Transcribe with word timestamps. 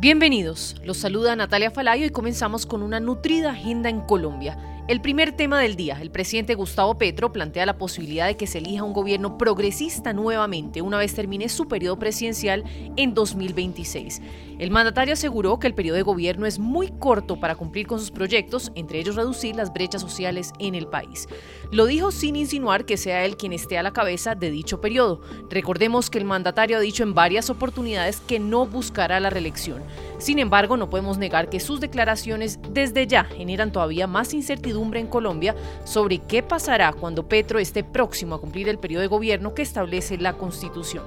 Bienvenidos, 0.00 0.76
los 0.84 0.98
saluda 0.98 1.34
Natalia 1.34 1.72
Falayo 1.72 2.06
y 2.06 2.10
comenzamos 2.10 2.66
con 2.66 2.84
una 2.84 3.00
nutrida 3.00 3.50
agenda 3.50 3.88
en 3.88 4.00
Colombia. 4.00 4.56
El 4.88 5.02
primer 5.02 5.32
tema 5.32 5.60
del 5.60 5.76
día, 5.76 5.98
el 6.00 6.10
presidente 6.10 6.54
Gustavo 6.54 6.96
Petro 6.96 7.30
plantea 7.30 7.66
la 7.66 7.76
posibilidad 7.76 8.26
de 8.26 8.38
que 8.38 8.46
se 8.46 8.56
elija 8.56 8.84
un 8.84 8.94
gobierno 8.94 9.36
progresista 9.36 10.14
nuevamente 10.14 10.80
una 10.80 10.96
vez 10.96 11.14
termine 11.14 11.50
su 11.50 11.68
periodo 11.68 11.98
presidencial 11.98 12.64
en 12.96 13.12
2026. 13.12 14.22
El 14.58 14.70
mandatario 14.70 15.12
aseguró 15.12 15.58
que 15.58 15.66
el 15.66 15.74
periodo 15.74 15.96
de 15.96 16.02
gobierno 16.02 16.46
es 16.46 16.58
muy 16.58 16.88
corto 16.88 17.38
para 17.38 17.54
cumplir 17.54 17.86
con 17.86 18.00
sus 18.00 18.10
proyectos, 18.10 18.72
entre 18.76 18.98
ellos 18.98 19.14
reducir 19.14 19.56
las 19.56 19.74
brechas 19.74 20.00
sociales 20.00 20.54
en 20.58 20.74
el 20.74 20.86
país. 20.86 21.28
Lo 21.70 21.84
dijo 21.84 22.10
sin 22.10 22.34
insinuar 22.34 22.86
que 22.86 22.96
sea 22.96 23.26
él 23.26 23.36
quien 23.36 23.52
esté 23.52 23.76
a 23.76 23.82
la 23.82 23.92
cabeza 23.92 24.36
de 24.36 24.50
dicho 24.50 24.80
periodo. 24.80 25.20
Recordemos 25.50 26.08
que 26.08 26.16
el 26.16 26.24
mandatario 26.24 26.78
ha 26.78 26.80
dicho 26.80 27.02
en 27.02 27.12
varias 27.12 27.50
oportunidades 27.50 28.20
que 28.20 28.38
no 28.38 28.64
buscará 28.64 29.20
la 29.20 29.28
reelección. 29.28 29.82
Sin 30.16 30.38
embargo, 30.38 30.78
no 30.78 30.88
podemos 30.88 31.18
negar 31.18 31.50
que 31.50 31.60
sus 31.60 31.78
declaraciones 31.78 32.58
desde 32.70 33.06
ya 33.06 33.24
generan 33.24 33.70
todavía 33.70 34.06
más 34.06 34.32
incertidumbre 34.32 34.77
en 34.78 35.06
Colombia 35.08 35.56
sobre 35.84 36.18
qué 36.18 36.42
pasará 36.42 36.92
cuando 36.92 37.28
Petro 37.28 37.58
esté 37.58 37.82
próximo 37.82 38.36
a 38.36 38.40
cumplir 38.40 38.68
el 38.68 38.78
periodo 38.78 39.02
de 39.02 39.08
gobierno 39.08 39.54
que 39.54 39.62
establece 39.62 40.18
la 40.18 40.34
Constitución. 40.34 41.04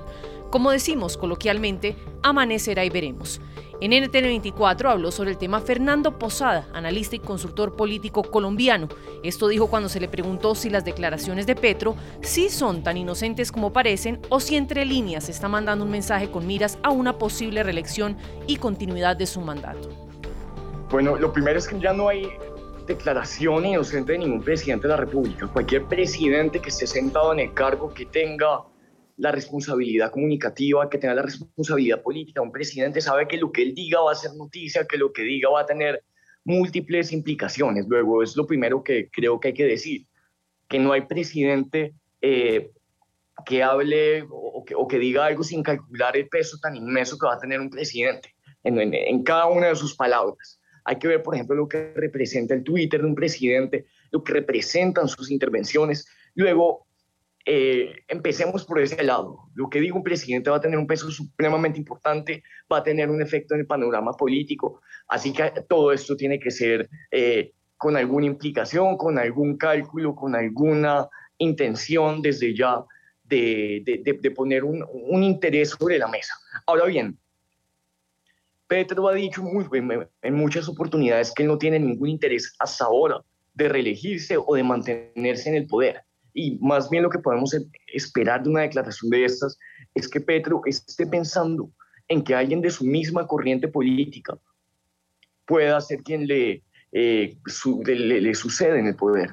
Como 0.50 0.72
decimos 0.72 1.16
coloquialmente, 1.16 1.96
amanecerá 2.22 2.84
y 2.84 2.90
veremos. 2.90 3.40
En 3.80 3.94
NTN24 3.94 4.92
habló 4.92 5.10
sobre 5.10 5.32
el 5.32 5.38
tema 5.38 5.62
Fernando 5.62 6.20
Posada, 6.20 6.68
analista 6.74 7.16
y 7.16 7.20
consultor 7.20 7.76
político 7.76 8.22
colombiano. 8.22 8.90
Esto 9.24 9.48
dijo 9.48 9.68
cuando 9.68 9.88
se 9.88 10.02
le 10.02 10.10
preguntó 10.10 10.54
si 10.54 10.70
las 10.70 10.84
declaraciones 10.84 11.48
de 11.48 11.56
Petro 11.56 11.96
sí 12.22 12.50
son 12.50 12.84
tan 12.84 12.98
inocentes 12.98 13.52
como 13.52 13.72
parecen 13.72 14.20
o 14.30 14.42
si 14.42 14.58
entre 14.58 14.86
líneas 14.86 15.30
está 15.30 15.48
mandando 15.48 15.86
un 15.86 15.92
mensaje 15.92 16.30
con 16.30 16.46
miras 16.46 16.78
a 16.84 16.92
una 16.92 17.18
posible 17.18 17.64
reelección 17.64 18.18
y 18.46 18.58
continuidad 18.58 19.16
de 19.16 19.26
su 19.26 19.40
mandato. 19.40 19.90
Bueno, 20.92 21.16
lo 21.16 21.32
primero 21.32 21.58
es 21.58 21.68
que 21.68 21.80
ya 21.80 21.94
no 21.94 22.10
hay 22.10 22.28
declaración 22.86 23.66
inocente 23.66 24.14
de 24.14 24.20
ningún 24.20 24.44
presidente 24.44 24.88
de 24.88 24.94
la 24.94 24.98
República. 24.98 25.48
Cualquier 25.48 25.86
presidente 25.86 26.60
que 26.60 26.70
esté 26.70 26.88
sentado 26.88 27.34
en 27.34 27.40
el 27.40 27.54
cargo 27.54 27.94
que 27.94 28.06
tenga 28.06 28.62
la 29.18 29.32
responsabilidad 29.32 30.12
comunicativa, 30.12 30.90
que 30.90 30.98
tenga 30.98 31.14
la 31.14 31.22
responsabilidad 31.22 32.02
política. 32.02 32.42
Un 32.42 32.52
presidente 32.52 33.02
sabe 33.02 33.28
que 33.28 33.38
lo 33.38 33.52
que 33.52 33.62
él 33.64 33.76
diga 33.76 34.02
va 34.02 34.12
a 34.14 34.16
ser 34.16 34.32
noticia, 34.34 34.86
que 34.88 34.98
lo 34.98 35.14
que 35.14 35.22
diga 35.22 35.50
va 35.50 35.62
a 35.62 35.66
tener 35.66 36.04
múltiples 36.44 37.12
implicaciones. 37.12 37.86
Luego 37.88 38.24
es 38.24 38.36
lo 38.36 38.48
primero 38.48 38.84
que 38.84 39.10
creo 39.12 39.40
que 39.40 39.50
hay 39.50 39.54
que 39.54 39.66
decir, 39.66 40.08
que 40.68 40.80
no 40.80 40.92
hay 40.92 41.02
presidente 41.02 41.94
eh, 42.22 42.72
que 43.46 43.64
hable 43.64 44.26
o 44.30 44.88
que, 44.88 45.00
diga 45.00 45.26
algo 45.26 45.44
sin 45.44 45.64
calcular 45.64 46.16
el 46.18 46.28
peso 46.28 46.58
tan 46.62 46.76
inmenso 46.76 47.18
que 47.18 47.28
va 47.28 47.36
a 47.36 47.40
tener 47.40 47.60
un 47.60 47.70
presidente 47.70 48.34
en, 48.64 48.80
en, 48.80 48.94
en 48.94 49.24
cada 49.24 49.48
una 49.48 49.68
de 49.68 49.76
sus 49.76 49.96
palabras. 49.96 50.61
Hay 50.84 50.98
que 50.98 51.08
ver, 51.08 51.24
por 51.24 51.36
ejemplo, 51.36 51.56
lo 51.56 51.68
que 51.68 51.94
representa 51.96 52.54
el 52.54 52.64
Twitter 52.64 53.02
de 53.02 53.08
un 53.08 53.16
presidente, 53.16 53.86
lo 54.12 54.24
que 54.24 54.34
representan 54.34 55.08
sus 55.08 55.32
intervenciones. 55.32 56.08
Luego, 56.36 56.88
eh, 57.46 58.04
empecemos 58.08 58.66
por 58.66 58.80
ese 58.80 59.04
lado. 59.04 59.50
Lo 59.56 59.70
que 59.70 59.80
digo 59.80 59.98
un 59.98 60.04
presidente 60.04 60.50
va 60.50 60.58
a 60.58 60.62
tener 60.62 60.78
un 60.78 60.88
peso 60.88 61.10
supremamente 61.10 61.80
importante, 61.80 62.44
va 62.72 62.78
a 62.78 62.84
tener 62.84 63.10
un 63.10 63.22
efecto 63.22 63.56
en 63.56 63.62
el 63.62 63.68
panorama 63.68 64.14
político, 64.14 64.82
así 65.08 65.34
que 65.34 65.52
todo 65.68 65.92
esto 65.92 66.16
tiene 66.16 66.40
que 66.40 66.52
ser 66.52 66.90
eh, 67.10 67.54
con 67.78 67.98
alguna 67.98 68.28
implicación, 68.28 68.96
con 68.96 69.18
algún 69.18 69.58
cálculo, 69.58 70.16
con 70.16 70.36
alguna 70.36 71.10
intención 71.40 72.22
desde 72.22 72.56
ya 72.56 72.84
de, 73.24 73.82
de, 73.86 74.20
de 74.22 74.32
poner 74.32 74.64
un, 74.64 74.86
un, 74.92 75.24
interés 75.24 75.70
sobre 75.70 75.98
la 75.98 76.08
mesa. 76.08 76.34
Ahora 76.68 76.86
bien, 76.86 77.18
Petro 78.72 79.10
ha 79.10 79.14
dicho 79.14 79.44
muy, 79.44 79.66
en 80.22 80.34
muchas 80.34 80.70
oportunidades 80.70 81.34
que 81.36 81.44
él 81.44 81.50
no 81.50 81.58
tiene 81.58 81.78
ningún 81.78 82.08
interés 82.08 82.56
hasta 82.58 82.86
ahora 82.86 83.22
de 83.54 83.68
reelegirse 83.68 84.38
o 84.38 84.56
de 84.56 84.64
mantenerse 84.64 85.50
en 85.50 85.56
el 85.56 85.68
poder 85.68 86.06
y 86.34 86.58
más 86.62 86.90
bien 86.90 87.04
lo 87.04 87.10
que 87.10 87.20
podemos 87.20 87.54
esperar 87.88 88.44
de 88.44 88.50
una 88.50 88.62
declaración 88.62 89.10
de 89.10 89.26
estas 89.26 89.60
es 89.94 90.08
que 90.08 90.22
Petro 90.22 90.62
esté 90.66 91.06
pensando 91.06 91.70
en 92.08 92.24
que 92.24 92.34
alguien 92.34 92.62
de 92.62 92.70
su 92.70 92.86
misma 92.86 93.28
corriente 93.28 93.68
política 93.68 94.38
pueda 95.46 95.82
ser 95.82 96.02
quien 96.02 96.26
le, 96.26 96.64
eh, 96.94 97.36
le, 97.86 98.22
le 98.22 98.36
sucede 98.36 98.80
en 98.80 98.88
el 98.88 98.96
poder. 98.96 99.32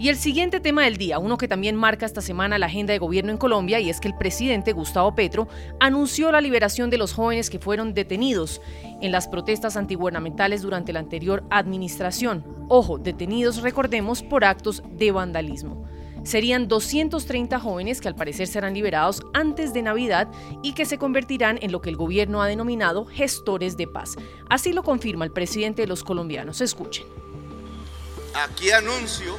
Y 0.00 0.08
el 0.08 0.16
siguiente 0.16 0.60
tema 0.60 0.84
del 0.84 0.96
día, 0.96 1.18
uno 1.18 1.36
que 1.36 1.46
también 1.46 1.76
marca 1.76 2.06
esta 2.06 2.22
semana 2.22 2.56
la 2.56 2.64
agenda 2.64 2.94
de 2.94 2.98
gobierno 2.98 3.32
en 3.32 3.36
Colombia, 3.36 3.80
y 3.80 3.90
es 3.90 4.00
que 4.00 4.08
el 4.08 4.16
presidente 4.16 4.72
Gustavo 4.72 5.14
Petro 5.14 5.46
anunció 5.78 6.32
la 6.32 6.40
liberación 6.40 6.88
de 6.88 6.96
los 6.96 7.12
jóvenes 7.12 7.50
que 7.50 7.58
fueron 7.58 7.92
detenidos 7.92 8.62
en 9.02 9.12
las 9.12 9.28
protestas 9.28 9.76
antigubernamentales 9.76 10.62
durante 10.62 10.94
la 10.94 11.00
anterior 11.00 11.44
administración. 11.50 12.46
Ojo, 12.70 12.96
detenidos, 12.96 13.60
recordemos, 13.60 14.22
por 14.22 14.46
actos 14.46 14.82
de 14.90 15.12
vandalismo. 15.12 15.84
Serían 16.22 16.66
230 16.66 17.60
jóvenes 17.60 18.00
que 18.00 18.08
al 18.08 18.16
parecer 18.16 18.46
serán 18.46 18.72
liberados 18.72 19.20
antes 19.34 19.74
de 19.74 19.82
Navidad 19.82 20.28
y 20.62 20.72
que 20.72 20.86
se 20.86 20.96
convertirán 20.96 21.58
en 21.60 21.72
lo 21.72 21.82
que 21.82 21.90
el 21.90 21.96
gobierno 21.96 22.40
ha 22.40 22.46
denominado 22.46 23.04
gestores 23.04 23.76
de 23.76 23.86
paz. 23.86 24.16
Así 24.48 24.72
lo 24.72 24.82
confirma 24.82 25.26
el 25.26 25.32
presidente 25.32 25.82
de 25.82 25.88
los 25.88 26.04
colombianos. 26.04 26.62
Escuchen. 26.62 27.04
Aquí 28.32 28.70
anuncio 28.70 29.34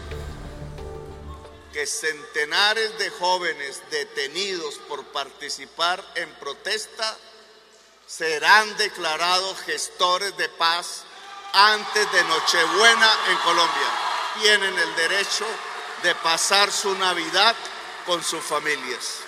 que 1.71 1.85
centenares 1.85 2.97
de 2.97 3.09
jóvenes 3.11 3.81
detenidos 3.89 4.75
por 4.87 5.05
participar 5.05 6.03
en 6.15 6.29
protesta 6.35 7.17
serán 8.05 8.75
declarados 8.77 9.59
gestores 9.61 10.35
de 10.37 10.49
paz 10.49 11.03
antes 11.53 12.11
de 12.11 12.23
Nochebuena 12.25 13.17
en 13.29 13.37
Colombia. 13.37 13.87
Tienen 14.41 14.77
el 14.77 14.95
derecho 14.95 15.45
de 16.03 16.13
pasar 16.15 16.71
su 16.71 16.93
Navidad 16.95 17.55
con 18.05 18.23
sus 18.23 18.43
familias. 18.43 19.20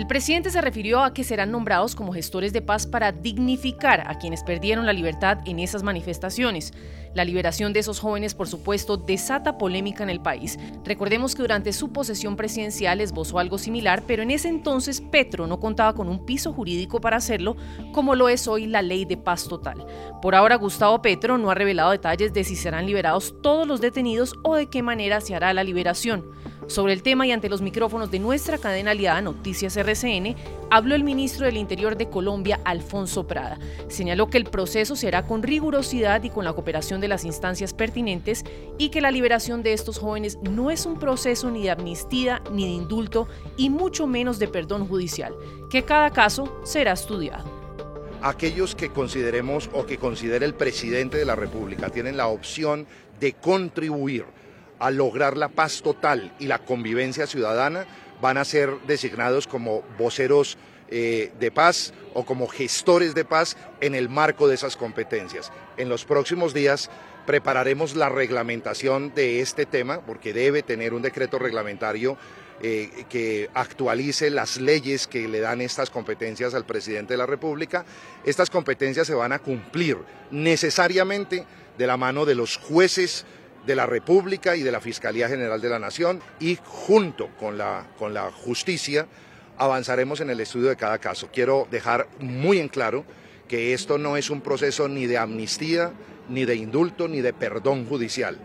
El 0.00 0.06
presidente 0.06 0.48
se 0.48 0.62
refirió 0.62 1.04
a 1.04 1.12
que 1.12 1.24
serán 1.24 1.52
nombrados 1.52 1.94
como 1.94 2.14
gestores 2.14 2.54
de 2.54 2.62
paz 2.62 2.86
para 2.86 3.12
dignificar 3.12 4.02
a 4.06 4.16
quienes 4.16 4.42
perdieron 4.42 4.86
la 4.86 4.94
libertad 4.94 5.40
en 5.44 5.58
esas 5.58 5.82
manifestaciones. 5.82 6.72
La 7.12 7.22
liberación 7.26 7.74
de 7.74 7.80
esos 7.80 8.00
jóvenes, 8.00 8.34
por 8.34 8.48
supuesto, 8.48 8.96
desata 8.96 9.58
polémica 9.58 10.02
en 10.02 10.08
el 10.08 10.22
país. 10.22 10.58
Recordemos 10.86 11.34
que 11.34 11.42
durante 11.42 11.74
su 11.74 11.92
posesión 11.92 12.34
presidencial 12.34 13.02
esbozó 13.02 13.38
algo 13.38 13.58
similar, 13.58 14.04
pero 14.06 14.22
en 14.22 14.30
ese 14.30 14.48
entonces 14.48 15.02
Petro 15.02 15.46
no 15.46 15.60
contaba 15.60 15.94
con 15.94 16.08
un 16.08 16.24
piso 16.24 16.54
jurídico 16.54 17.02
para 17.02 17.18
hacerlo, 17.18 17.58
como 17.92 18.14
lo 18.14 18.30
es 18.30 18.48
hoy 18.48 18.66
la 18.66 18.80
ley 18.80 19.04
de 19.04 19.18
paz 19.18 19.48
total. 19.48 19.84
Por 20.22 20.34
ahora, 20.34 20.54
Gustavo 20.54 21.02
Petro 21.02 21.36
no 21.36 21.50
ha 21.50 21.54
revelado 21.54 21.90
detalles 21.90 22.32
de 22.32 22.44
si 22.44 22.56
serán 22.56 22.86
liberados 22.86 23.34
todos 23.42 23.66
los 23.66 23.82
detenidos 23.82 24.32
o 24.44 24.54
de 24.54 24.70
qué 24.70 24.82
manera 24.82 25.20
se 25.20 25.34
hará 25.34 25.52
la 25.52 25.62
liberación. 25.62 26.24
Sobre 26.70 26.92
el 26.92 27.02
tema 27.02 27.26
y 27.26 27.32
ante 27.32 27.48
los 27.48 27.62
micrófonos 27.62 28.12
de 28.12 28.20
nuestra 28.20 28.56
cadena 28.56 28.92
aliada 28.92 29.20
Noticias 29.20 29.76
Habló 30.70 30.94
el 30.94 31.04
ministro 31.04 31.46
del 31.46 31.56
Interior 31.56 31.96
de 31.96 32.08
Colombia, 32.08 32.60
Alfonso 32.64 33.26
Prada. 33.26 33.58
Señaló 33.88 34.30
que 34.30 34.38
el 34.38 34.44
proceso 34.44 34.94
se 34.94 35.08
hará 35.08 35.26
con 35.26 35.42
rigurosidad 35.42 36.22
y 36.22 36.30
con 36.30 36.44
la 36.44 36.52
cooperación 36.52 37.00
de 37.00 37.08
las 37.08 37.24
instancias 37.24 37.74
pertinentes 37.74 38.44
y 38.78 38.90
que 38.90 39.00
la 39.00 39.10
liberación 39.10 39.62
de 39.62 39.72
estos 39.72 39.98
jóvenes 39.98 40.38
no 40.42 40.70
es 40.70 40.86
un 40.86 40.98
proceso 40.98 41.50
ni 41.50 41.62
de 41.62 41.70
amnistía 41.70 42.40
ni 42.52 42.64
de 42.64 42.70
indulto 42.70 43.26
y 43.56 43.70
mucho 43.70 44.06
menos 44.06 44.38
de 44.38 44.48
perdón 44.48 44.86
judicial, 44.86 45.34
que 45.70 45.82
cada 45.82 46.10
caso 46.10 46.60
será 46.64 46.92
estudiado 46.92 47.60
aquellos 48.22 48.74
que 48.74 48.90
consideremos 48.90 49.70
o 49.72 49.86
que 49.86 49.96
considere 49.98 50.44
el 50.44 50.54
presidente 50.54 51.16
de 51.16 51.24
la 51.24 51.36
República 51.36 51.88
tienen 51.88 52.16
la 52.16 52.26
opción 52.26 52.86
de 53.18 53.32
contribuir 53.32 54.26
a 54.78 54.90
lograr 54.90 55.36
la 55.36 55.48
paz 55.48 55.82
total 55.82 56.32
y 56.38 56.46
la 56.46 56.58
convivencia 56.58 57.26
ciudadana 57.26 57.86
van 58.20 58.38
a 58.38 58.44
ser 58.44 58.70
designados 58.86 59.46
como 59.46 59.82
voceros 59.98 60.58
eh, 60.92 61.30
de 61.38 61.50
paz 61.52 61.94
o 62.14 62.24
como 62.24 62.48
gestores 62.48 63.14
de 63.14 63.24
paz 63.24 63.56
en 63.80 63.94
el 63.94 64.08
marco 64.08 64.48
de 64.48 64.56
esas 64.56 64.76
competencias. 64.76 65.52
En 65.76 65.88
los 65.88 66.04
próximos 66.04 66.52
días 66.52 66.90
prepararemos 67.26 67.94
la 67.94 68.08
reglamentación 68.08 69.14
de 69.14 69.40
este 69.40 69.66
tema, 69.66 70.00
porque 70.00 70.32
debe 70.32 70.64
tener 70.64 70.92
un 70.92 71.02
decreto 71.02 71.38
reglamentario 71.38 72.16
eh, 72.62 73.06
que 73.08 73.48
actualice 73.54 74.30
las 74.30 74.60
leyes 74.60 75.06
que 75.06 75.28
le 75.28 75.38
dan 75.38 75.60
estas 75.60 75.90
competencias 75.90 76.54
al 76.54 76.66
presidente 76.66 77.14
de 77.14 77.18
la 77.18 77.26
República. 77.26 77.84
Estas 78.24 78.50
competencias 78.50 79.06
se 79.06 79.14
van 79.14 79.32
a 79.32 79.38
cumplir 79.38 79.96
necesariamente 80.32 81.46
de 81.78 81.86
la 81.86 81.96
mano 81.96 82.26
de 82.26 82.34
los 82.34 82.56
jueces 82.56 83.24
de 83.66 83.76
la 83.76 83.86
República 83.86 84.56
y 84.56 84.62
de 84.62 84.72
la 84.72 84.80
Fiscalía 84.80 85.28
General 85.28 85.60
de 85.60 85.68
la 85.68 85.78
Nación 85.78 86.20
y 86.38 86.58
junto 86.64 87.28
con 87.38 87.58
la, 87.58 87.86
con 87.98 88.14
la 88.14 88.30
justicia 88.30 89.06
avanzaremos 89.58 90.20
en 90.20 90.30
el 90.30 90.40
estudio 90.40 90.68
de 90.68 90.76
cada 90.76 90.98
caso. 90.98 91.28
Quiero 91.32 91.68
dejar 91.70 92.08
muy 92.18 92.58
en 92.58 92.68
claro 92.68 93.04
que 93.46 93.74
esto 93.74 93.98
no 93.98 94.16
es 94.16 94.30
un 94.30 94.40
proceso 94.40 94.88
ni 94.88 95.06
de 95.06 95.18
amnistía, 95.18 95.92
ni 96.28 96.44
de 96.44 96.54
indulto, 96.54 97.08
ni 97.08 97.20
de 97.20 97.32
perdón 97.32 97.84
judicial. 97.86 98.38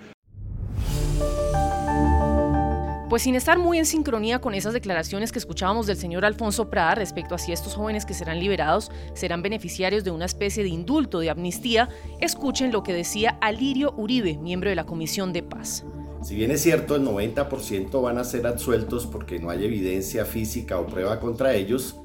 Pues 3.15 3.23
sin 3.23 3.35
estar 3.35 3.57
muy 3.57 3.77
en 3.77 3.85
sincronía 3.85 4.41
con 4.41 4.53
esas 4.55 4.73
declaraciones 4.73 5.31
que 5.31 5.39
escuchábamos 5.39 5.87
del 5.87 5.95
señor 5.95 6.25
Alfonso 6.25 6.69
Prada 6.69 6.95
respecto 6.95 7.33
a 7.33 7.37
si 7.37 7.53
estos 7.53 7.73
jóvenes 7.73 8.05
que 8.05 8.13
serán 8.13 8.41
liberados 8.41 8.91
serán 9.13 9.41
beneficiarios 9.41 10.03
de 10.03 10.11
una 10.11 10.25
especie 10.25 10.63
de 10.63 10.69
indulto, 10.69 11.21
de 11.21 11.29
amnistía, 11.29 11.87
escuchen 12.19 12.73
lo 12.73 12.83
que 12.83 12.91
decía 12.91 13.37
Alirio 13.39 13.93
Uribe, 13.95 14.37
miembro 14.37 14.69
de 14.69 14.75
la 14.75 14.85
Comisión 14.85 15.31
de 15.31 15.43
Paz. 15.43 15.85
Si 16.23 16.35
bien 16.35 16.51
es 16.51 16.61
cierto, 16.61 16.97
el 16.97 17.03
90% 17.03 18.01
van 18.01 18.17
a 18.17 18.25
ser 18.25 18.45
absueltos 18.47 19.07
porque 19.07 19.39
no 19.39 19.49
hay 19.49 19.63
evidencia 19.63 20.25
física 20.25 20.77
o 20.77 20.85
prueba 20.85 21.21
contra 21.21 21.53
ellos, 21.53 21.95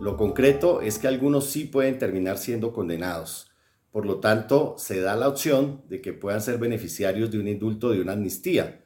lo 0.00 0.16
concreto 0.16 0.80
es 0.80 0.98
que 0.98 1.06
algunos 1.06 1.48
sí 1.48 1.64
pueden 1.64 1.98
terminar 1.98 2.38
siendo 2.38 2.72
condenados. 2.72 3.50
Por 3.90 4.06
lo 4.06 4.20
tanto, 4.20 4.74
se 4.78 5.02
da 5.02 5.16
la 5.16 5.28
opción 5.28 5.82
de 5.90 6.00
que 6.00 6.14
puedan 6.14 6.40
ser 6.40 6.56
beneficiarios 6.56 7.30
de 7.30 7.40
un 7.40 7.46
indulto 7.46 7.90
de 7.90 8.00
una 8.00 8.12
amnistía. 8.12 8.85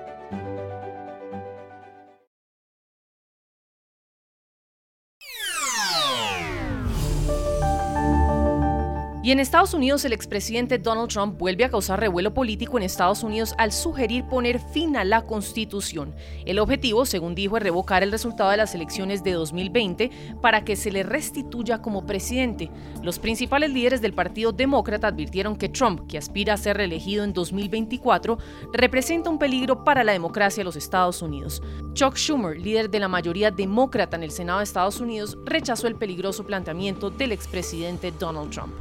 Y 9.31 9.33
en 9.33 9.39
Estados 9.39 9.73
Unidos, 9.73 10.03
el 10.03 10.11
expresidente 10.11 10.77
Donald 10.77 11.07
Trump 11.07 11.37
vuelve 11.39 11.63
a 11.63 11.69
causar 11.69 12.01
revuelo 12.01 12.33
político 12.33 12.77
en 12.77 12.83
Estados 12.83 13.23
Unidos 13.23 13.55
al 13.57 13.71
sugerir 13.71 14.25
poner 14.25 14.59
fin 14.59 14.97
a 14.97 15.05
la 15.05 15.21
Constitución. 15.21 16.13
El 16.45 16.59
objetivo, 16.59 17.05
según 17.05 17.33
dijo, 17.33 17.55
es 17.55 17.63
revocar 17.63 18.03
el 18.03 18.11
resultado 18.11 18.49
de 18.49 18.57
las 18.57 18.75
elecciones 18.75 19.23
de 19.23 19.31
2020 19.31 20.11
para 20.41 20.65
que 20.65 20.75
se 20.75 20.91
le 20.91 21.03
restituya 21.03 21.81
como 21.81 22.05
presidente. 22.05 22.69
Los 23.03 23.19
principales 23.19 23.71
líderes 23.71 24.01
del 24.01 24.11
Partido 24.11 24.51
Demócrata 24.51 25.07
advirtieron 25.07 25.55
que 25.55 25.69
Trump, 25.69 26.09
que 26.09 26.17
aspira 26.17 26.55
a 26.55 26.57
ser 26.57 26.75
reelegido 26.75 27.23
en 27.23 27.31
2024, 27.31 28.37
representa 28.73 29.29
un 29.29 29.39
peligro 29.39 29.85
para 29.85 30.03
la 30.03 30.11
democracia 30.11 30.59
de 30.59 30.65
los 30.65 30.75
Estados 30.75 31.21
Unidos. 31.21 31.63
Chuck 31.93 32.17
Schumer, 32.17 32.59
líder 32.59 32.89
de 32.89 32.99
la 32.99 33.07
mayoría 33.07 33.49
demócrata 33.49 34.17
en 34.17 34.23
el 34.23 34.31
Senado 34.31 34.57
de 34.57 34.65
Estados 34.65 34.99
Unidos, 34.99 35.37
rechazó 35.45 35.87
el 35.87 35.95
peligroso 35.95 36.45
planteamiento 36.45 37.09
del 37.09 37.31
expresidente 37.31 38.11
Donald 38.11 38.49
Trump. 38.49 38.73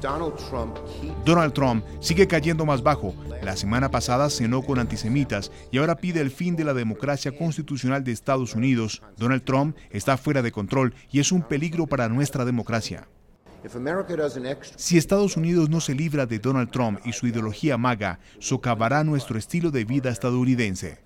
Donald 0.00 1.52
Trump 1.52 1.84
sigue 2.00 2.26
cayendo 2.26 2.64
más 2.64 2.82
bajo. 2.82 3.14
La 3.42 3.56
semana 3.56 3.90
pasada 3.90 4.30
cenó 4.30 4.62
con 4.62 4.78
antisemitas 4.78 5.50
y 5.70 5.78
ahora 5.78 5.96
pide 5.96 6.20
el 6.20 6.30
fin 6.30 6.56
de 6.56 6.64
la 6.64 6.74
democracia 6.74 7.36
constitucional 7.36 8.04
de 8.04 8.12
Estados 8.12 8.54
Unidos. 8.54 9.02
Donald 9.16 9.44
Trump 9.44 9.76
está 9.90 10.16
fuera 10.16 10.42
de 10.42 10.52
control 10.52 10.94
y 11.10 11.20
es 11.20 11.32
un 11.32 11.42
peligro 11.42 11.86
para 11.86 12.08
nuestra 12.08 12.44
democracia. 12.44 13.08
Si 14.76 14.96
Estados 14.96 15.36
Unidos 15.36 15.68
no 15.68 15.80
se 15.80 15.94
libra 15.94 16.26
de 16.26 16.38
Donald 16.38 16.70
Trump 16.70 17.00
y 17.04 17.12
su 17.12 17.26
ideología 17.26 17.76
maga, 17.76 18.20
socavará 18.38 19.02
nuestro 19.02 19.38
estilo 19.38 19.70
de 19.70 19.84
vida 19.84 20.10
estadounidense. 20.10 21.00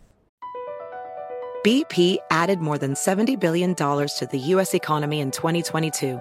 BP 1.64 2.18
added 2.28 2.58
more 2.58 2.76
than 2.76 2.94
$70 2.94 3.38
billion 3.38 3.72
to 3.76 4.26
the 4.32 4.38
U.S. 4.54 4.74
economy 4.74 5.20
in 5.20 5.30
2022 5.30 6.20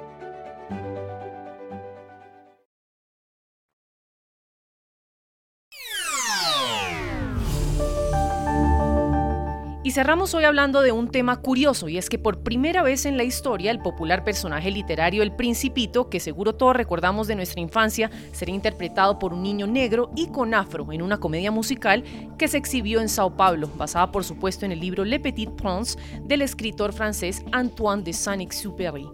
Y 9.91 9.93
cerramos 9.93 10.33
hoy 10.33 10.45
hablando 10.45 10.81
de 10.81 10.93
un 10.93 11.09
tema 11.09 11.41
curioso, 11.41 11.89
y 11.89 11.97
es 11.97 12.07
que 12.07 12.17
por 12.17 12.43
primera 12.43 12.81
vez 12.81 13.05
en 13.05 13.17
la 13.17 13.25
historia 13.25 13.71
el 13.71 13.81
popular 13.81 14.23
personaje 14.23 14.71
literario 14.71 15.21
El 15.21 15.35
Principito, 15.35 16.09
que 16.09 16.21
seguro 16.21 16.55
todos 16.55 16.77
recordamos 16.77 17.27
de 17.27 17.35
nuestra 17.35 17.59
infancia, 17.59 18.09
será 18.31 18.53
interpretado 18.53 19.19
por 19.19 19.33
un 19.33 19.43
niño 19.43 19.67
negro 19.67 20.09
y 20.15 20.27
con 20.27 20.53
afro 20.53 20.93
en 20.93 21.01
una 21.01 21.19
comedia 21.19 21.51
musical 21.51 22.05
que 22.37 22.47
se 22.47 22.57
exhibió 22.57 23.01
en 23.01 23.09
Sao 23.09 23.35
Paulo, 23.35 23.69
basada 23.75 24.13
por 24.13 24.23
supuesto 24.23 24.65
en 24.65 24.71
el 24.71 24.79
libro 24.79 25.03
Le 25.03 25.19
Petit 25.19 25.49
Prince 25.49 25.99
del 26.23 26.41
escritor 26.41 26.93
francés 26.93 27.43
Antoine 27.51 28.01
de 28.01 28.13
Saint-Exupéry. 28.13 29.09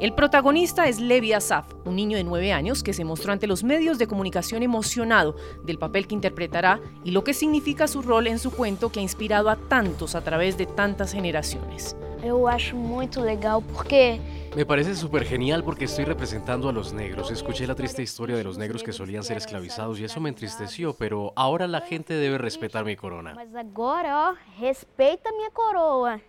El 0.00 0.14
protagonista 0.14 0.88
es 0.88 0.98
Levi 0.98 1.34
Asaf, 1.34 1.66
un 1.84 1.94
niño 1.94 2.16
de 2.16 2.24
9 2.24 2.54
años 2.54 2.82
que 2.82 2.94
se 2.94 3.04
mostró 3.04 3.34
ante 3.34 3.46
los 3.46 3.62
medios 3.62 3.98
de 3.98 4.06
comunicación 4.06 4.62
emocionado 4.62 5.36
del 5.62 5.76
papel 5.76 6.06
que 6.06 6.14
interpretará 6.14 6.80
y 7.04 7.10
lo 7.10 7.22
que 7.22 7.34
significa 7.34 7.86
su 7.86 8.00
rol 8.00 8.26
en 8.26 8.38
su 8.38 8.50
cuento 8.50 8.90
que 8.90 9.00
ha 9.00 9.02
inspirado 9.02 9.50
a 9.50 9.56
tantos 9.56 10.14
a 10.14 10.24
través 10.24 10.56
de 10.56 10.64
tantas 10.64 11.12
generaciones. 11.12 11.96
Eu 12.22 12.46
acho 12.46 12.76
muito 12.76 13.20
legal 13.20 13.62
porque 13.62 14.20
me 14.54 14.66
parece 14.66 14.94
súper 14.96 15.24
genial 15.24 15.62
porque 15.62 15.84
estoy 15.84 16.04
representando 16.04 16.68
a 16.68 16.72
los 16.72 16.92
negros. 16.92 17.30
Escuché 17.30 17.66
la 17.66 17.74
triste 17.74 18.02
historia 18.02 18.36
de 18.36 18.42
los 18.42 18.58
negros 18.58 18.82
que 18.82 18.92
solían 18.92 19.22
ser 19.22 19.36
esclavizados 19.36 20.00
y 20.00 20.04
eso 20.04 20.20
me 20.20 20.28
entristeció, 20.28 20.92
pero 20.92 21.32
ahora 21.36 21.66
la 21.68 21.80
gente 21.80 22.14
debe 22.14 22.36
respetar 22.36 22.84
mi 22.84 22.96
corona. 22.96 23.34
Mas 23.34 23.54
agora, 23.54 24.30
ó, 24.30 24.34
respeita 24.60 25.30
minha 25.32 25.50
coroa. 25.50 26.20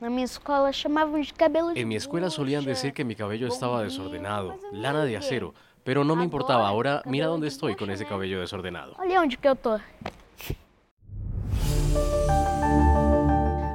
Na 0.00 0.08
minha 0.08 0.24
escola 0.24 0.70
chamavam 0.72 1.20
de 1.20 1.32
cabelo 1.32 1.72
En 1.74 1.88
mi 1.88 1.96
escuela 1.96 2.30
solían 2.30 2.64
decir 2.64 2.92
que 2.92 3.04
mi 3.04 3.16
cabello 3.16 3.48
estaba 3.48 3.82
desordenado, 3.82 4.58
lana 4.72 5.04
de 5.04 5.16
acero, 5.16 5.54
pero 5.82 6.04
no 6.04 6.14
me 6.14 6.24
importaba. 6.24 6.68
Ahora 6.68 7.02
mira 7.06 7.26
dónde 7.26 7.48
estoy 7.48 7.74
con 7.74 7.90
ese 7.90 8.06
cabello 8.06 8.40
desordenado. 8.40 8.94
Olha 8.98 9.20
onde 9.20 9.36
que 9.36 9.48
eu 9.48 9.56
tô. 9.56 9.80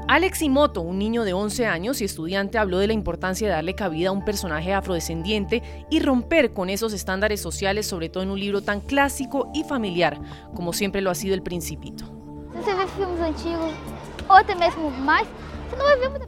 Alex 0.09 0.41
Imoto, 0.41 0.81
un 0.81 0.97
niño 0.97 1.23
de 1.23 1.33
11 1.33 1.67
años 1.67 2.01
y 2.01 2.05
estudiante, 2.05 2.57
habló 2.57 2.79
de 2.79 2.87
la 2.87 2.93
importancia 2.93 3.47
de 3.47 3.53
darle 3.53 3.75
cabida 3.75 4.09
a 4.09 4.11
un 4.11 4.25
personaje 4.25 4.73
afrodescendiente 4.73 5.61
y 5.91 5.99
romper 5.99 6.51
con 6.51 6.71
esos 6.71 6.93
estándares 6.93 7.39
sociales, 7.39 7.85
sobre 7.85 8.09
todo 8.09 8.23
en 8.23 8.31
un 8.31 8.39
libro 8.39 8.63
tan 8.63 8.81
clásico 8.81 9.51
y 9.53 9.63
familiar, 9.65 10.19
como 10.55 10.73
siempre 10.73 11.01
lo 11.01 11.11
ha 11.11 11.15
sido 11.15 11.35
El 11.35 11.43
Principito. 11.43 12.05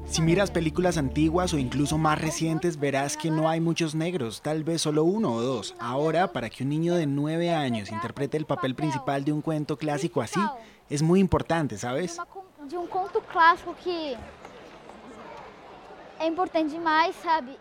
Si 0.05 0.21
miras 0.21 0.51
películas 0.51 0.99
antiguas 0.99 1.51
o 1.51 1.57
incluso 1.57 1.97
más 1.97 2.21
recientes, 2.21 2.79
verás 2.79 3.17
que 3.17 3.31
no 3.31 3.49
hay 3.49 3.61
muchos 3.61 3.95
negros, 3.95 4.43
tal 4.43 4.63
vez 4.63 4.83
solo 4.83 5.05
uno 5.05 5.33
o 5.33 5.41
dos. 5.41 5.73
Ahora, 5.79 6.31
para 6.31 6.51
que 6.51 6.61
un 6.61 6.69
niño 6.69 6.93
de 6.93 7.07
9 7.07 7.49
años 7.49 7.91
interprete 7.91 8.37
el 8.37 8.45
papel 8.45 8.75
principal 8.75 9.25
de 9.25 9.31
un 9.31 9.41
cuento 9.41 9.75
clásico 9.75 10.21
así, 10.21 10.39
es 10.87 11.01
muy 11.01 11.19
importante, 11.19 11.79
¿sabes? 11.79 12.19
De, 12.67 12.77
um 12.77 12.87
conto 12.87 13.21
clássico 13.21 13.73
que 13.75 14.17
é 16.19 16.27
importante 16.27 16.71
demais, 16.71 17.15
sabe? 17.15 17.57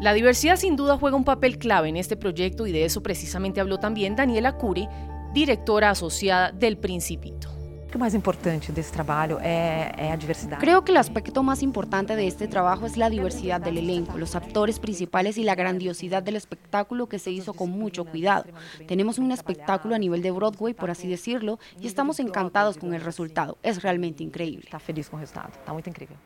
La 0.00 0.12
diversidad 0.12 0.56
sin 0.56 0.76
duda 0.76 0.98
juega 0.98 1.16
un 1.16 1.24
papel 1.24 1.58
clave 1.58 1.88
en 1.88 1.96
este 1.96 2.16
proyecto 2.16 2.66
y 2.66 2.72
de 2.72 2.84
eso 2.84 3.02
precisamente 3.02 3.60
habló 3.60 3.78
también 3.78 4.16
Daniela 4.16 4.56
Curi, 4.58 4.86
directora 5.32 5.90
asociada 5.90 6.52
del 6.52 6.76
Principito. 6.76 7.48
O 7.94 7.98
mais 7.98 8.12
importante 8.12 8.72
desse 8.72 8.92
trabalho 8.92 9.38
é, 9.40 9.92
é 9.96 10.10
a 10.10 10.16
diversidade. 10.16 10.60
Creo 10.60 10.82
que 10.82 10.90
el 10.90 10.96
aspecto 10.96 11.44
más 11.44 11.62
importante 11.62 12.16
de 12.16 12.26
este 12.26 12.48
trabajo 12.48 12.86
es 12.86 12.96
la 12.96 13.08
diversidad 13.08 13.60
del 13.60 13.78
elenco, 13.78 14.18
los 14.18 14.34
actores 14.34 14.80
principales 14.80 15.38
y 15.38 15.44
la 15.44 15.54
grandiosidad 15.54 16.20
del 16.20 16.34
espectáculo 16.34 17.06
que 17.06 17.20
se 17.20 17.30
hizo 17.30 17.54
con 17.54 17.70
mucho 17.70 18.04
cuidado. 18.04 18.46
Tenemos 18.88 19.18
un 19.18 19.30
espectáculo 19.30 19.94
a 19.94 19.98
nivel 19.98 20.22
de 20.22 20.32
Broadway, 20.32 20.74
por 20.74 20.90
así 20.90 21.06
decirlo, 21.08 21.60
y 21.80 21.86
estamos 21.86 22.18
encantados 22.18 22.78
con 22.78 22.94
el 22.94 23.00
resultado. 23.00 23.58
Es 23.62 23.80
realmente 23.80 24.24
increíble. 24.24 24.64
Está 24.64 24.80
feliz 24.80 25.08
com 25.08 25.16
o 25.16 25.20
resultado. 25.20 25.50
Está 25.52 25.72
muito 25.72 25.88
incrível. 25.88 26.16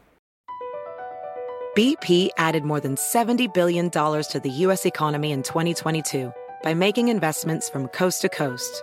BP 1.76 2.30
added 2.38 2.64
more 2.64 2.80
than 2.80 2.96
$70 2.96 3.52
billion 3.52 3.90
to 3.90 4.40
the 4.42 4.50
U.S. 4.66 4.87
economy 4.87 5.32
in 5.32 5.42
2022 5.42 6.32
by 6.64 6.72
making 6.72 7.08
investments 7.08 7.68
from 7.68 7.88
coast 7.88 8.22
to 8.22 8.30
coast. 8.30 8.82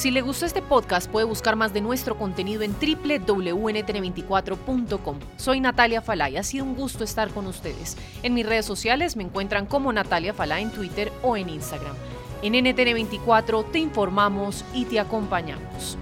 Si 0.00 0.10
le 0.10 0.22
gustó 0.22 0.46
este 0.46 0.62
podcast, 0.62 1.10
puede 1.10 1.26
buscar 1.26 1.56
más 1.56 1.74
de 1.74 1.82
nuestro 1.82 2.16
contenido 2.16 2.62
en 2.62 2.72
www.ntn24.com. 2.72 5.18
Soy 5.36 5.60
Natalia 5.60 6.00
Falay, 6.00 6.38
ha 6.38 6.42
sido 6.42 6.64
un 6.64 6.74
gusto 6.74 7.04
estar 7.04 7.28
con 7.28 7.46
ustedes. 7.46 7.98
En 8.22 8.32
mis 8.32 8.46
redes 8.46 8.64
sociales 8.64 9.14
me 9.14 9.24
encuentran 9.24 9.66
como 9.66 9.92
Natalia 9.92 10.32
Falay 10.32 10.62
en 10.62 10.70
Twitter 10.70 11.12
o 11.20 11.36
en 11.36 11.50
Instagram. 11.50 11.94
En 12.40 12.54
NTN24 12.54 13.72
te 13.72 13.80
informamos 13.80 14.64
y 14.72 14.86
te 14.86 15.00
acompañamos. 15.00 15.98